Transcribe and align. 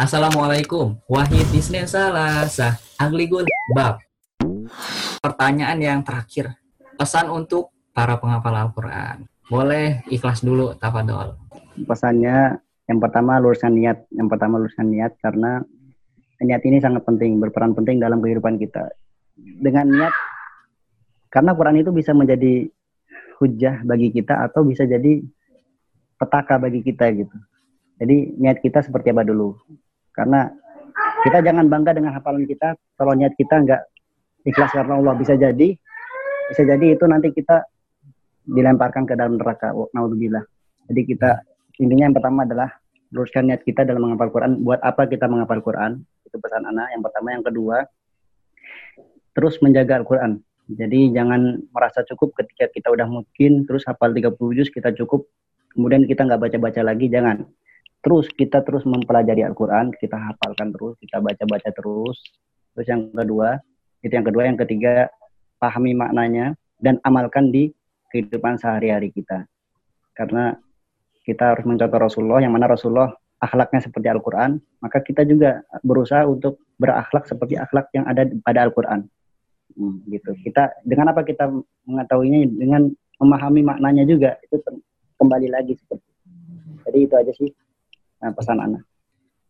Assalamualaikum. 0.00 0.96
Wahid 1.12 1.44
Disney 1.52 1.84
Salasa. 1.84 2.80
Agligul 2.96 3.44
Bab. 3.76 4.00
Pertanyaan 5.20 5.76
yang 5.76 6.00
terakhir. 6.00 6.56
Pesan 6.96 7.28
untuk 7.28 7.68
para 7.92 8.16
penghafal 8.16 8.56
Al-Quran. 8.56 9.28
Boleh 9.52 10.00
ikhlas 10.08 10.40
dulu, 10.40 10.72
Tafadol. 10.80 11.36
Pesannya 11.84 12.56
yang 12.88 12.96
pertama 12.96 13.36
luruskan 13.44 13.76
niat. 13.76 14.08
Yang 14.08 14.28
pertama 14.32 14.56
luruskan 14.56 14.88
niat 14.88 15.20
karena 15.20 15.60
niat 16.40 16.64
ini 16.64 16.80
sangat 16.80 17.04
penting, 17.04 17.36
berperan 17.36 17.76
penting 17.76 18.00
dalam 18.00 18.24
kehidupan 18.24 18.56
kita. 18.56 18.88
Dengan 19.36 19.84
niat, 19.84 20.14
karena 21.28 21.52
Quran 21.52 21.76
itu 21.76 21.92
bisa 21.92 22.16
menjadi 22.16 22.72
hujah 23.36 23.84
bagi 23.84 24.08
kita 24.16 24.48
atau 24.48 24.64
bisa 24.64 24.88
jadi 24.88 25.20
petaka 26.16 26.56
bagi 26.56 26.80
kita 26.80 27.04
gitu. 27.12 27.36
Jadi 28.00 28.40
niat 28.40 28.64
kita 28.64 28.80
seperti 28.80 29.12
apa 29.12 29.28
dulu? 29.28 29.60
Karena 30.10 30.50
kita 31.24 31.44
jangan 31.44 31.68
bangga 31.68 31.92
dengan 31.96 32.16
hafalan 32.16 32.44
kita 32.48 32.76
kalau 32.96 33.12
niat 33.12 33.36
kita 33.36 33.54
nggak 33.60 33.82
ikhlas 34.48 34.72
karena 34.72 34.96
Allah 34.96 35.14
bisa 35.16 35.36
jadi 35.36 35.68
bisa 36.50 36.62
jadi 36.66 36.86
itu 36.96 37.04
nanti 37.06 37.30
kita 37.30 37.62
dilemparkan 38.42 39.06
ke 39.06 39.14
dalam 39.14 39.38
neraka. 39.38 39.70
Naudzubillah. 39.70 40.42
Jadi 40.90 41.00
kita 41.06 41.30
intinya 41.78 42.10
yang 42.10 42.16
pertama 42.16 42.42
adalah 42.42 42.68
luruskan 43.14 43.46
niat 43.46 43.62
kita 43.62 43.86
dalam 43.86 44.10
menghafal 44.10 44.30
Quran. 44.34 44.62
Buat 44.66 44.80
apa 44.82 45.06
kita 45.06 45.30
menghafal 45.30 45.62
Quran? 45.62 46.02
Itu 46.26 46.42
pesan 46.42 46.66
anak. 46.66 46.90
Yang 46.94 47.02
pertama, 47.06 47.28
yang 47.30 47.44
kedua, 47.46 47.76
terus 49.34 49.58
menjaga 49.62 50.02
Al-Quran. 50.02 50.42
Jadi 50.70 51.10
jangan 51.10 51.58
merasa 51.74 52.06
cukup 52.06 52.34
ketika 52.38 52.70
kita 52.70 52.94
udah 52.94 53.06
mungkin 53.10 53.66
terus 53.66 53.82
hafal 53.90 54.14
30 54.14 54.38
juz 54.54 54.70
kita 54.70 54.94
cukup 54.94 55.26
kemudian 55.74 56.06
kita 56.06 56.22
nggak 56.22 56.38
baca-baca 56.46 56.82
lagi 56.86 57.10
jangan 57.10 57.42
terus 58.00 58.26
kita 58.32 58.64
terus 58.64 58.84
mempelajari 58.88 59.44
Al-Quran 59.44 59.92
kita 59.96 60.16
hafalkan 60.16 60.72
terus 60.72 60.96
kita 61.00 61.20
baca-baca 61.20 61.70
terus. 61.72 62.18
Terus 62.76 62.86
yang 62.88 63.02
kedua 63.12 63.60
itu 64.00 64.12
yang 64.12 64.26
kedua 64.26 64.42
yang 64.48 64.56
ketiga 64.56 65.12
pahami 65.60 65.92
maknanya 65.92 66.56
dan 66.80 66.96
amalkan 67.04 67.52
di 67.52 67.72
kehidupan 68.08 68.56
sehari-hari 68.56 69.12
kita. 69.12 69.44
Karena 70.16 70.56
kita 71.28 71.54
harus 71.54 71.64
mencontoh 71.68 72.00
Rasulullah 72.00 72.40
yang 72.40 72.56
mana 72.56 72.72
Rasulullah 72.72 73.12
akhlaknya 73.40 73.80
seperti 73.84 74.08
Al-Quran 74.08 74.60
maka 74.80 75.00
kita 75.04 75.24
juga 75.28 75.60
berusaha 75.84 76.24
untuk 76.24 76.60
berakhlak 76.80 77.28
seperti 77.28 77.60
akhlak 77.60 77.92
yang 77.92 78.08
ada 78.08 78.24
pada 78.40 78.64
Al-Quran. 78.64 79.04
Hmm, 79.76 80.02
gitu. 80.08 80.32
Kita 80.40 80.72
dengan 80.82 81.12
apa 81.12 81.22
kita 81.22 81.52
mengetahuinya? 81.84 82.48
Dengan 82.48 82.88
memahami 83.20 83.60
maknanya 83.60 84.08
juga 84.08 84.40
itu 84.40 84.56
kembali 85.20 85.48
lagi 85.52 85.76
seperti. 85.76 86.08
Jadi 86.88 86.98
itu 87.04 87.14
aja 87.14 87.32
sih 87.36 87.52
nah, 88.20 88.32
pesan 88.36 88.58
anak. 88.60 88.82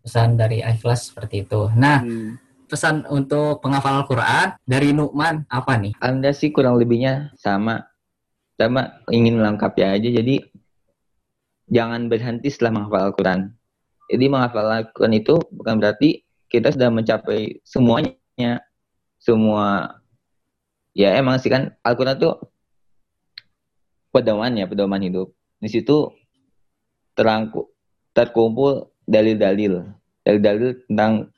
Pesan 0.00 0.28
dari 0.38 0.64
ikhlas 0.64 1.12
seperti 1.12 1.44
itu. 1.44 1.68
Nah, 1.76 2.00
hmm. 2.00 2.66
pesan 2.70 3.04
untuk 3.10 3.60
penghafal 3.60 4.00
Al-Quran 4.00 4.56
dari 4.64 4.96
Nukman 4.96 5.44
apa 5.50 5.76
nih? 5.76 5.92
Anda 6.00 6.32
sih 6.32 6.54
kurang 6.54 6.80
lebihnya 6.80 7.34
sama. 7.36 7.84
Sama 8.56 9.04
ingin 9.12 9.36
melengkapi 9.40 9.84
aja. 9.84 10.08
Jadi 10.08 10.40
jangan 11.70 12.10
berhenti 12.10 12.48
setelah 12.48 12.80
menghafal 12.80 13.12
Al-Quran. 13.12 13.40
Jadi 14.10 14.24
menghafal 14.26 14.66
Al-Quran 14.66 15.14
itu 15.14 15.38
bukan 15.54 15.78
berarti 15.78 16.26
kita 16.50 16.74
sudah 16.74 16.90
mencapai 16.90 17.62
semuanya, 17.62 18.58
semua 19.22 20.02
ya 20.90 21.14
emang 21.14 21.38
sih 21.38 21.46
kan 21.46 21.70
Al-Quran 21.86 22.18
tuh 22.18 22.34
pedoman 24.10 24.50
ya, 24.58 24.66
pedoman 24.66 24.98
hidup. 24.98 25.30
Di 25.62 25.70
situ 25.70 26.10
terangku, 27.14 27.69
terkumpul 28.16 28.90
dalil-dalil, 29.06 29.86
dalil-dalil 30.26 30.78
tentang 30.90 31.30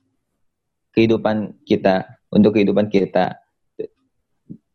kehidupan 0.92 1.56
kita, 1.64 2.04
untuk 2.32 2.56
kehidupan 2.56 2.88
kita. 2.88 3.36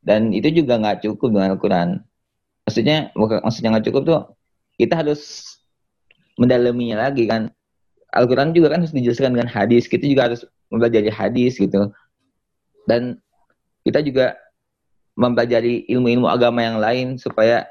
Dan 0.01 0.31
itu 0.31 0.49
juga 0.63 0.79
nggak 0.79 1.03
cukup 1.03 1.35
dengan 1.35 1.57
Al-Quran. 1.57 1.89
Maksudnya, 2.63 3.11
maksudnya 3.17 3.69
nggak 3.75 3.87
cukup 3.91 4.01
tuh, 4.07 4.21
kita 4.79 5.03
harus 5.03 5.43
mendalaminya 6.39 7.09
lagi 7.09 7.27
kan. 7.27 7.51
Al-Quran 8.15 8.55
juga 8.55 8.71
kan 8.71 8.85
harus 8.85 8.95
dijelaskan 8.95 9.35
dengan 9.35 9.51
hadis, 9.51 9.85
kita 9.85 10.07
juga 10.07 10.31
harus 10.31 10.41
mempelajari 10.71 11.11
hadis 11.11 11.59
gitu. 11.59 11.91
Dan 12.87 13.19
kita 13.83 13.99
juga 13.99 14.39
mempelajari 15.17 15.89
ilmu-ilmu 15.91 16.29
agama 16.29 16.61
yang 16.63 16.77
lain 16.77 17.07
supaya 17.19 17.67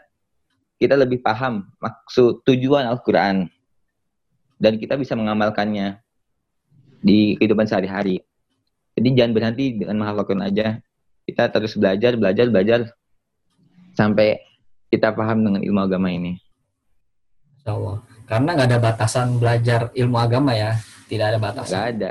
kita 0.77 0.99
lebih 0.99 1.25
paham 1.25 1.65
maksud 1.81 2.45
tujuan 2.45 2.85
Al-Quran 2.85 3.49
dan 4.57 4.81
kita 4.81 4.97
bisa 4.97 5.13
mengamalkannya 5.17 6.01
di 7.05 7.37
kehidupan 7.37 7.69
sehari-hari. 7.69 8.25
Jadi 8.97 9.09
jangan 9.13 9.33
berhenti 9.37 9.67
dengan 9.77 10.01
menghafal 10.01 10.25
Quran 10.25 10.45
aja. 10.49 10.81
Kita 11.27 11.53
terus 11.53 11.77
belajar, 11.77 12.17
belajar, 12.17 12.47
belajar 12.49 12.81
sampai 13.93 14.41
kita 14.89 15.13
paham 15.13 15.45
dengan 15.45 15.61
ilmu 15.61 15.81
agama 15.85 16.09
ini. 16.09 16.39
Insya 17.61 17.77
Allah. 17.77 17.97
Karena 18.27 18.51
nggak 18.57 18.69
ada 18.73 18.81
batasan 18.81 19.27
belajar 19.39 19.81
ilmu 19.95 20.17
agama 20.19 20.55
ya, 20.57 20.79
tidak 21.07 21.35
ada 21.35 21.39
batasan. 21.39 21.77
Nggak 21.77 21.89
ada. 21.93 22.05